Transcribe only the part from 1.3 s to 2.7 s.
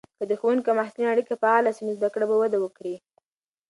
فعاله سي، نو زده کړه به وده